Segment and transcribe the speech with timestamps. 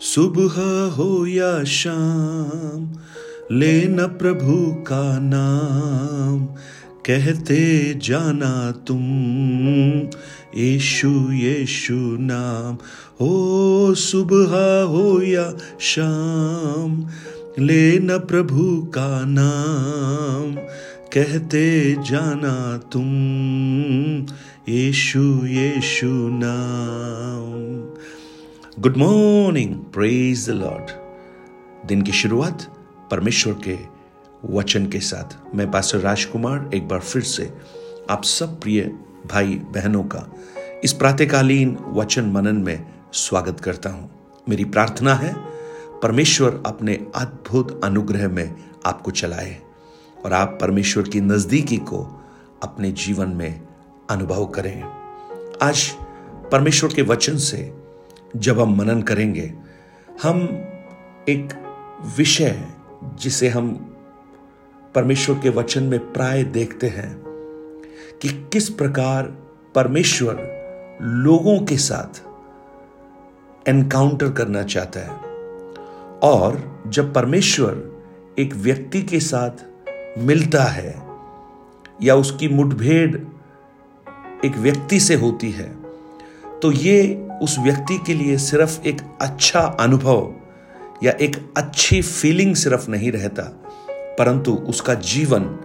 [0.00, 2.92] सुबह हो या शाम,
[3.58, 6.46] लेना प्रभु का नाम।
[7.06, 9.04] कहते जाना तुम,
[10.60, 12.74] यीशु यीशु नाम।
[13.20, 17.06] हो सुबह हो या शाम,
[17.58, 20.54] लेना प्रभु का नाम।
[21.12, 23.12] कहते जाना तुम,
[24.74, 27.76] यीशु यीशु नाम।
[28.80, 30.90] Good morning praise the lord
[31.88, 32.62] दिन की शुरुआत
[33.10, 33.78] परमेश्वर के
[34.56, 37.52] वचन के साथ। मैं पास्टर राजकुमार एक बार फिर से
[38.10, 40.34] आप सब प्रिय भाई बहनों का
[40.84, 44.10] इस प्रातकालीन वचन मनन में स्वागत करता हूँ।
[44.48, 45.34] मेरी प्रार्थना है,
[46.02, 49.60] परमेश्वर अपने अद्भुत अनुग्रह में आपको चलाए
[50.24, 52.24] और आप परमेश्वर की नजदीकी को
[52.62, 53.60] अपने जीवन में
[54.10, 54.82] अनुभव करें।
[55.62, 55.90] आज
[56.52, 57.75] परमेश्वर के वचन से
[58.36, 59.54] जब हम मनन करेंगे,
[60.22, 60.42] हम
[61.28, 61.48] एक
[62.16, 62.62] विषय
[63.14, 63.96] जिसे हम
[64.94, 67.22] परमेश्वर के वचन में प्राय देखते हैं
[68.22, 69.22] कि किस प्रकार
[69.74, 70.56] परमेश्वर
[71.02, 72.22] लोगों के साथ
[73.68, 75.08] एनकाउंटर करना चाहता है।
[76.30, 78.04] और जब परमेश्वर
[78.38, 79.64] एक व्यक्ति के साथ
[80.18, 81.06] मिलता है
[82.02, 83.16] या उसकी मुठभेड़
[84.44, 85.76] एक व्यक्ति से होती है
[86.62, 90.34] तो ये उस व्यक्ति के लिए सिर्फ़ एक अच्छा अनुभव
[91.02, 93.42] या एक अच्छी फीलिंग सिर्फ़ नहीं रहता,
[93.90, 95.58] परंतु उसका जीवन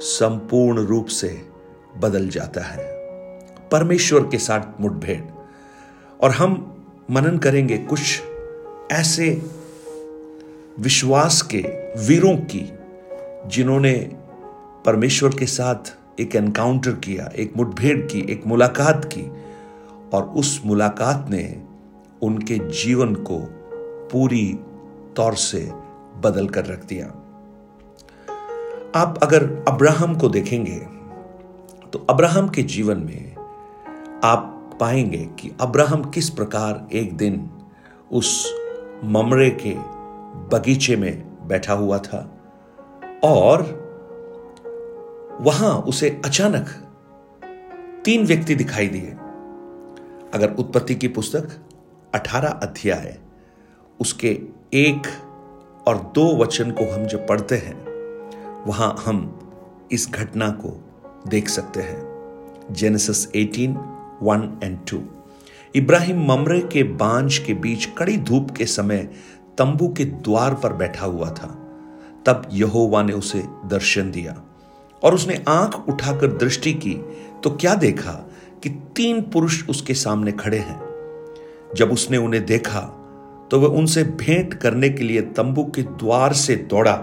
[0.00, 1.48] संपूर्ण रूप से
[1.98, 2.84] बदल जाता है।
[3.72, 5.22] परमेश्वर के साथ मुठभेड़।
[6.20, 6.74] और हम
[7.10, 8.00] मनन करेंगे कुछ
[8.92, 9.42] ऐसे
[10.80, 11.60] विश्वास के
[12.06, 12.72] वीरों की,
[13.46, 14.12] जिन्होंने
[14.86, 19.47] परमेश्वर के साथ एक एनकाउंटर किया, एक मुठभेड़ की, एक मुलाकात की
[20.12, 21.62] और उस मुलाकात ने
[22.22, 23.38] उनके जीवन को
[24.12, 24.58] पूरी
[25.16, 25.72] तौर से
[26.20, 27.06] बदल कर रख दिया।
[28.94, 30.78] आप अगर अब्राहम को देखेंगे
[31.92, 33.36] तो अब्राहम के जीवन में
[34.24, 37.50] आप पाएँगे कि अब्राहम किस प्रकार एक दिन
[38.12, 38.54] उस
[39.04, 39.74] ममरे के
[40.56, 42.38] बगीचे में बैठा हुआ था
[43.24, 43.62] और
[45.40, 46.68] वहाँ उसे अचानक
[48.04, 49.16] तीन व्यक्ति दिखाई दिए।
[50.34, 51.50] अगर उत्पत्ति की पुस्तक
[52.14, 53.18] 18 अध्याय है,
[54.00, 54.28] उसके
[54.74, 55.02] एक
[55.88, 57.84] और दो वचन को हम जब पढ़ते हैं,
[58.64, 59.40] वहाँ हम
[59.92, 60.84] इस घटना को
[61.28, 62.08] देख सकते हैं।
[62.70, 63.76] जेनेसिस 18
[64.22, 65.02] वन एंड टू
[65.74, 69.10] इब्राहिम ममरे के बांझ के बीच कड़ी धूप के समय
[69.58, 71.64] तंबू के द्वार पर बैठा हुआ था।
[72.26, 74.42] तब यहोवा ने उसे दर्शन दिया
[75.02, 76.94] और उसने आँख उठाकर दृष्टि की
[77.44, 78.30] तो क्या देखा?
[78.62, 80.80] कि तीन पुरुष उसके सामने खड़े हैं।
[81.76, 82.80] जब उसने उन्हें देखा
[83.50, 86.94] तो वह उनसे भेंट करने के लिए तंबू के द्वार से दौड़ा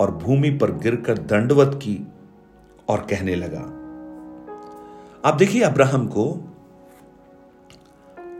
[0.00, 2.06] और भूमि पर गिरकर दंडवत की
[2.88, 3.60] और कहने लगा,
[5.24, 6.24] आप देखिए अब्राहम को,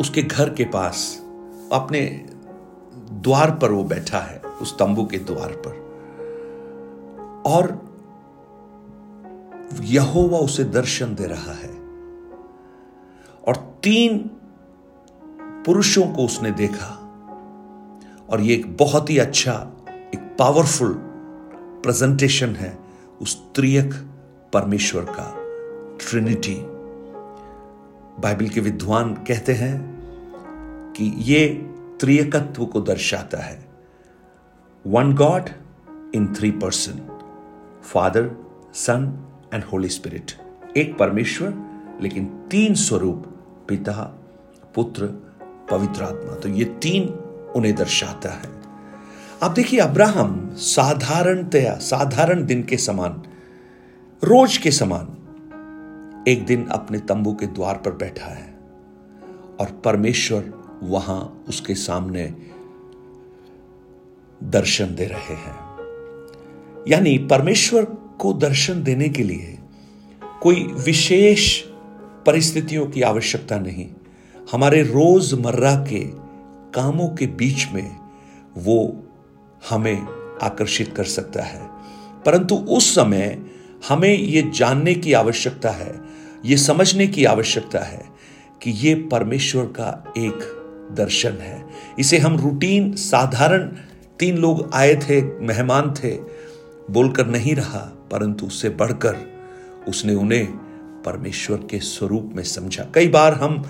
[0.00, 1.22] उसके घर के पास,
[1.72, 2.00] अपने
[3.12, 5.78] द्वार पर वो बैठा है, उस तंबू के द्वार पर।
[7.46, 7.78] और
[9.82, 11.79] यहोवा उसे दर्शन दे रहा है।
[13.50, 14.18] और तीन
[15.66, 16.96] पुरुषों को उसने देखा।
[18.30, 19.72] और ये एक बहुत ही अच्छा
[20.14, 20.92] एक पावरफुल
[21.82, 22.78] प्रेजेंटेशन है
[23.22, 23.94] उस त्रियक
[24.52, 25.34] परमेश्वर का
[26.00, 26.56] ट्रिनिटी
[28.22, 29.74] बाइबल के विद्वान कहते हैं
[30.96, 31.48] कि ये
[32.00, 33.68] त्रियकत्व को दर्शाता है।
[34.86, 35.48] One God
[36.14, 36.92] in three person
[37.82, 38.30] father
[38.74, 40.32] son and holy spirit
[40.76, 41.54] एक परमेश्वर,
[42.02, 43.39] लेकिन तीन स्वरूप
[43.70, 44.18] पिता,
[44.74, 45.06] पुत्र,
[45.70, 47.08] पवित्र आत्मा। तो ये तीन
[47.56, 48.60] उन्हें दर्शाता है।
[49.42, 53.22] आप देखिए, अब्राहम साधारणतया, साधारण दिन के समान,
[54.24, 55.16] रोज के समान,
[56.28, 58.58] एक दिन अपने तंबू के द्वार पर बैठा है
[59.60, 62.34] और परमेश्वर वहाँ उसके सामने
[64.44, 65.56] दर्शन दे रहे हैं।
[66.88, 67.84] यानी परमेश्वर
[68.18, 69.58] को दर्शन देने के लिए
[70.42, 71.69] कोई विशेष
[72.26, 73.88] परिस्थितियों की आवश्यकता नहीं।
[74.52, 76.00] हमारे रोज़मर्रा के
[76.74, 77.96] कामों के बीच में
[78.56, 79.06] वो
[79.70, 80.02] हमें
[80.42, 81.60] आकर्षित कर सकता है।
[82.26, 83.42] परंतु उस समय
[83.88, 86.00] हमें यह जानने की आवश्यकता है,
[86.44, 88.04] ये समझने की आवश्यकता है
[88.62, 90.56] कि ये परमेश्वर का एक
[90.92, 91.66] दर्शन है।
[91.98, 93.72] इसे हम रूटीन साधारण
[94.18, 96.16] तीन लोग आए थे, मेहमान थे,
[96.90, 99.16] बोलकर नहीं रहा, परंतु उससे बढ़कर
[99.88, 100.69] उसने उन्हें
[101.04, 103.62] परमेश्वर के स्वरूप में समझा। कई बार हम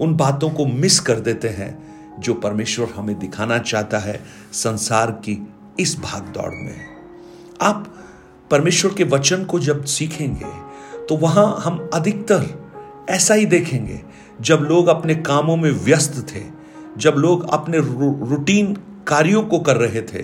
[0.00, 4.20] उन बातों को मिस कर देते हैं जो परमेश्वर हमें दिखाना चाहता है
[4.52, 5.38] संसार की
[5.80, 6.80] इस भाग दौड़ में।
[7.60, 7.86] आप
[8.50, 10.52] परमेश्वर के वचन को जब सीखेंगे
[11.06, 12.46] तो वहाँ हम अधिकतर
[13.10, 14.00] ऐसा ही देखेंगे,
[14.40, 16.42] जब लोग अपने कामों में व्यस्त थे,
[16.98, 18.74] जब लोग अपने रूटीन
[19.08, 20.22] कार्यों को कर रहे थे,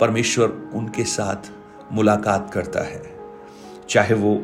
[0.00, 1.50] परमेश्वर उनके साथ
[1.92, 3.02] मुलाकात करता है।
[3.88, 4.34] चाहे वो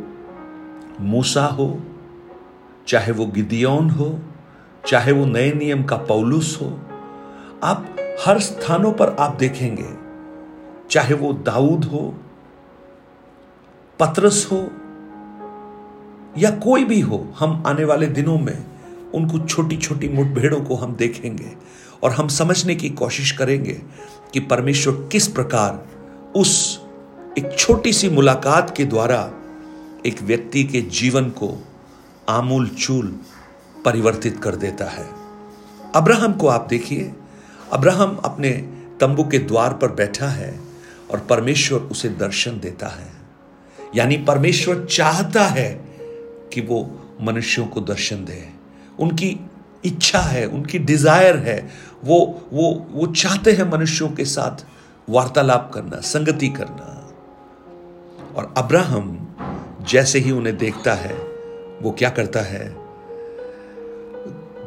[1.00, 1.81] मूसा हो,
[2.88, 4.19] चाहे वो गिदियोन हो,
[4.87, 6.81] चाहे वो नए नियम का पौलुस हो,
[7.64, 7.96] आप
[8.26, 9.94] हर स्थानों पर आप देखेंगे।
[10.90, 12.14] चाहे वो दाऊद हो,
[14.00, 14.70] पतरस हो,
[16.38, 18.64] या कोई भी हो, हम आने वाले दिनों में
[19.14, 21.52] उनको छोटी छोटी मुठभेड़ों को हम देखेंगे
[22.02, 23.82] और हम समझने की कोशिश करेंगे
[24.32, 25.87] कि परमेश्वर किस प्रकार
[26.37, 26.81] उस
[27.38, 29.31] एक छोटी सी मुलाकात के द्वारा
[30.06, 31.66] एक व्यक्ति के जीवन को
[32.28, 33.20] आमूल चूल
[33.84, 35.06] परिवर्तित कर देता है।
[35.94, 37.14] अब्राहम को आप देखिए।
[37.72, 38.50] अब्राहम अपने
[39.00, 40.60] तंबू के द्वार पर बैठा है
[41.10, 43.10] और परमेश्वर उसे दर्शन देता है।
[43.94, 45.72] यानी परमेश्वर चाहता है
[46.52, 48.48] कि वो मनुष्यों को दर्शन दे।
[48.98, 49.40] उनकी
[49.84, 51.70] इच्छा है, उनकी डिज़ायर है।
[52.04, 54.66] वो वो वो चाहते हैं मनुष्यों के साथ
[55.10, 56.93] वार्तालाप करना, संगति करना।
[58.37, 59.25] और अब्राहम
[59.88, 61.14] जैसे ही उन्हें देखता है,
[61.82, 62.70] वो क्या करता है?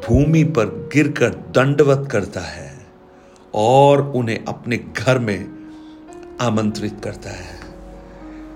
[0.07, 2.85] भूमि पर गिरकर दंडवत करता है
[3.53, 5.47] और उन्हें अपने घर में
[6.41, 7.59] आमंत्रित करता है।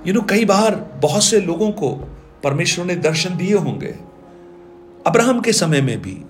[0.08, 1.90] यू नो कई बार बहुत से लोगों को
[2.44, 3.96] परमेश्वर ने दर्शन दिए होंगे।
[5.08, 6.22] अब्राहम के समय में भी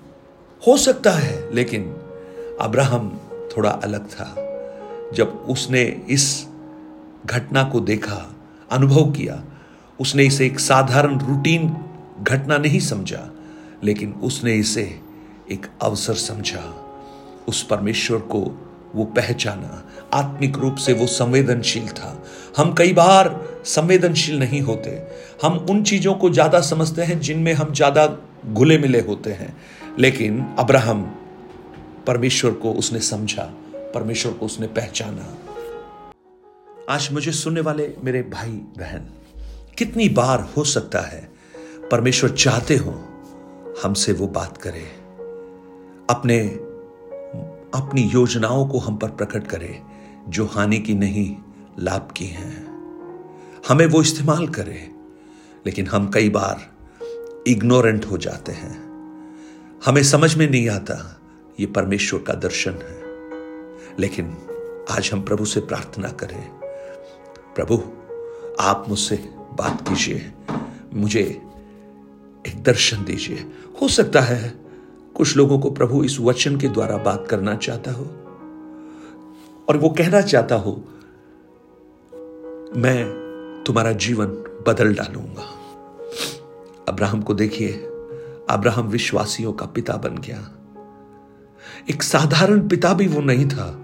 [0.68, 1.96] हो सकता है, लेकिन
[2.62, 3.20] अब्राहम
[3.58, 4.36] थोड़ा अलग था।
[5.14, 6.48] जब उसने इस
[7.26, 8.36] घटना को देखा,
[8.72, 9.44] अनुभव किया
[10.00, 11.68] उसने इसे एक साधारण रूटीन
[12.22, 13.30] घटना नहीं समझा,
[13.84, 15.00] लेकिन उसने इसे
[15.52, 16.64] एक अवसर समझा।
[17.48, 18.40] उस परमेश्वर को
[18.96, 22.24] वो पहचाना। आत्मिक रूप से वो संवेदनशील था।
[22.58, 23.30] हम कई बार
[23.66, 25.02] संवेदनशील नहीं होते।
[25.44, 28.06] हम उन चीज़ों को ज़्यादा समझते हैं जिनमें हम ज़्यादा
[28.46, 29.56] घुले मिले होते हैं।
[30.00, 31.02] लेकिन अब्राहम,
[32.08, 33.44] परमेश्वर को उसने समझा।
[33.94, 35.38] परमेश्वर को उसने पहचाना।
[36.90, 39.10] आज मुझे सुनने वाले मेरे भाई बहन
[39.78, 41.32] कितनी बार हो सकता है
[41.92, 42.92] परमेश्वर चाहते हो
[43.84, 44.84] हमसे वो बात करे,
[46.10, 46.40] अपने,
[47.80, 49.82] अपनी योजनाओं को हम पर प्रकट करे,
[50.30, 51.36] जो हानि की नहीं,
[51.80, 52.56] लाभ की हैं।
[53.68, 54.90] हमें वो इस्तेमाल करे,
[55.66, 56.72] लेकिन हम कई बार
[57.48, 58.74] इग्नोरेंट हो जाते हैं।
[59.86, 61.22] हमें समझ में नहीं आता
[61.60, 63.02] ये परमेश्वर का दर्शन है,
[64.00, 64.38] लेकिन
[64.92, 66.50] आज हम प्रभु से प्रार्थना करें,
[67.56, 67.84] प्रभु,
[68.60, 70.34] आप मुझसे बात कीजिए।
[70.94, 71.42] मुझे
[72.48, 73.52] एक दर्शन दीजिए।
[73.82, 74.54] हो सकता है
[75.16, 78.04] कुछ लोगों को प्रभु इस वचन के द्वारा बात करना चाहता हो।
[79.70, 80.72] और वो कहना चाहता हो,
[82.78, 83.24] मैं
[83.68, 84.28] तुम्हारा जीवन
[84.68, 85.60] बदल डालूँगा।
[86.90, 87.72] अब्राहम को देखिए,
[88.50, 90.52] अब्राहम विश्वासियों का पिता बन गया।
[91.90, 93.80] एक साधारण पिता भी वो नहीं था।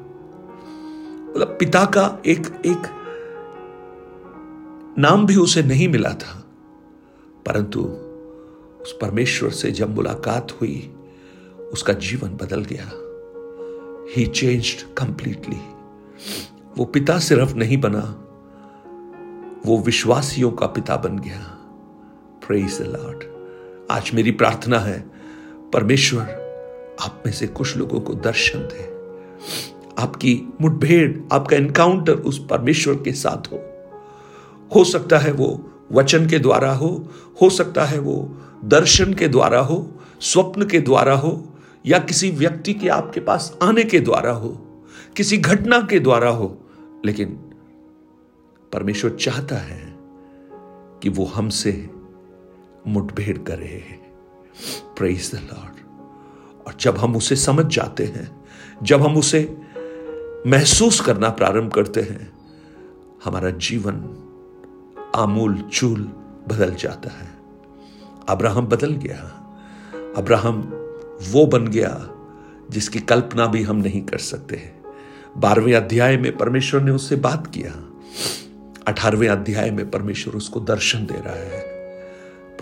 [1.35, 2.98] मतलब पिता का एक एक
[4.99, 6.33] नाम भी उसे नहीं मिला था,
[7.45, 7.81] परंतु
[8.81, 10.93] उस परमेश्वर से जब मुलाकात हुई,
[11.73, 12.89] उसका जीवन बदल गया।
[14.15, 15.59] ही चेंज्ड कंप्लीटली
[16.77, 18.01] वो पिता सिर्फ़ नहीं बना,
[19.65, 21.39] वो विश्वासियों का पिता बन गया।
[22.47, 23.23] प्रेज द लॉर्ड
[23.91, 24.99] आज मेरी प्रार्थना है,
[25.73, 28.83] परमेश्वर आप में से कुछ लोगों को दर्शन दे।
[30.01, 33.68] आपकी मुठभेड़, आपका एनकाउंटर उस परमेश्वर के साथ हो।
[34.75, 37.07] हो सकता है वो वचन के द्वारा हो
[37.41, 41.53] हो सकता है वो दर्शन के द्वारा हो, स्वप्न के द्वारा हो,
[41.85, 44.49] या किसी व्यक्ति के आपके पास आने के द्वारा हो,
[45.17, 46.65] किसी घटना के द्वारा हो,
[47.05, 47.29] लेकिन
[48.73, 49.95] परमेश्वर चाहता है
[51.03, 51.89] कि वो हमसे
[52.87, 53.83] मुठभेड़ करे।
[54.97, 58.45] प्रेज द लॉर्ड और जब हम उसे समझ जाते हैं,
[58.83, 59.57] जब हम उसे
[60.47, 62.33] महसूस करना प्रारंभ करते हैं,
[63.25, 64.25] हमारा जीवन
[65.15, 66.01] आमूल चूल
[66.47, 67.27] बदल जाता है।
[68.29, 69.35] अब्राहम बदल गया।
[70.17, 70.61] अब्राहम
[71.31, 72.09] वो बन गया
[72.71, 74.71] जिसकी कल्पना भी हम नहीं कर सकते
[75.37, 77.89] बारहवें अध्याय में परमेश्वर ने उससे बात किया।
[78.87, 81.79] अठारहवें अध्याय में परमेश्वर उसको दर्शन दे रहा है।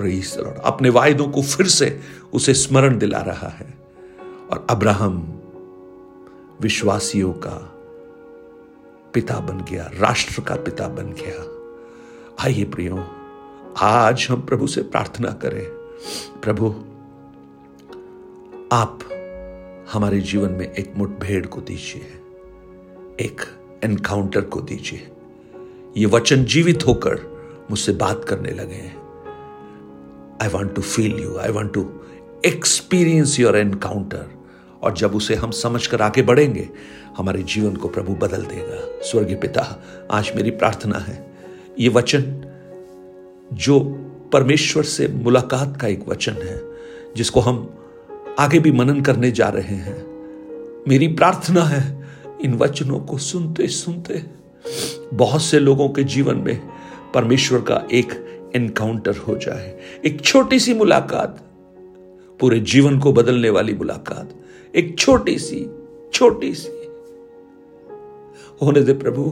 [0.01, 1.99] लॉर्ड अपने वायदों को फिर से
[2.33, 3.77] उसे स्मरण दिला रहा है।
[4.51, 5.41] और अब्राहम
[6.61, 7.73] विश्वासियों का
[9.13, 11.56] पिता बन गया, राष्ट्र का पिता बन गया।
[12.39, 13.03] आइए प्रियो,
[13.77, 15.63] आज हम प्रभु से प्रार्थना करें।
[16.41, 16.69] प्रभु,
[18.71, 18.99] आप
[19.93, 22.01] हमारे जीवन में एक मुठभेड़ को दीजिए,
[23.19, 23.41] एक
[23.83, 25.11] एनकाउंटर को दीजिए।
[25.97, 27.19] ये वचन जीवित होकर
[27.71, 28.81] मुझसे बात करने लगे
[30.41, 31.89] I want to feel you I want to
[32.45, 34.25] experience your encounter
[34.83, 36.69] और जब उसे हम समझ कर आगे बढ़ेंगे,
[37.17, 41.26] हमारे जीवन को प्रभु बदल देगा। स्वर्गीय पिता, आज मेरी प्रार्थना है।
[41.79, 42.23] ये वचन
[43.53, 43.79] जो
[44.33, 46.61] परमेश्वर से मुलाकात का एक वचन है,
[47.15, 47.77] जिसको हम
[48.39, 50.05] आगे भी मनन करने जा रहे हैं।
[50.87, 52.07] मेरी प्रार्थना है
[52.41, 54.23] इन वचनों को सुनते सुनते
[55.13, 56.59] बहुत से लोगों के जीवन में
[57.13, 58.23] परमेश्वर का एक
[58.55, 61.39] एनकाउंटर हो जाए। एक छोटी सी मुलाकात,
[62.39, 64.33] पूरे जीवन को बदलने वाली मुलाकात।
[64.75, 65.65] एक छोटी सी
[66.13, 66.76] छोटी सी
[68.61, 69.23] होने दे प्रभु।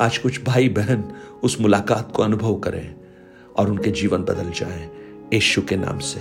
[0.00, 1.02] आज कुछ भाई बहन
[1.42, 2.94] उस मुलाकात को अनुभव करें
[3.56, 4.88] और उनके जीवन बदल जाए
[5.34, 6.20] यशु के नाम से।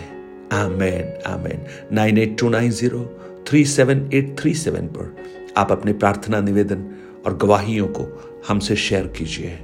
[0.55, 1.65] Amen amen.
[1.91, 2.99] Nine eight two nine zero
[3.47, 5.15] three seven eight three seven पर
[5.57, 6.85] आप अपने प्रार्थना निवेदन
[7.25, 8.05] और गवाहियों को
[8.47, 9.57] हमसे शेयर कीजिए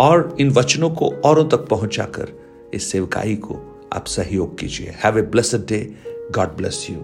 [0.00, 2.28] और इन वचनों को औरों तक पहुंचाकर
[2.74, 3.60] इस सेवकाई को
[3.92, 5.82] आप सहयोग कीजिए। Have a blessed day
[6.32, 6.96] God bless you